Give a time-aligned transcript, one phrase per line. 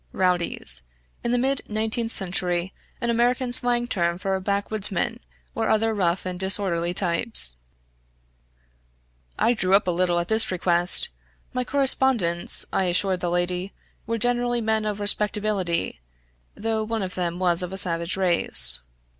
[0.13, 5.19] {rowdies = in the mid nineteenth century, an American slang term for backwoodsmen
[5.53, 7.55] or other rough and disorderly types}
[9.37, 11.09] I drew up a little at this request;
[11.53, 13.73] my correspondents, I assured the lady,
[14.07, 15.99] were generally men of respectability,
[16.55, 18.79] though one of them was of a savage race.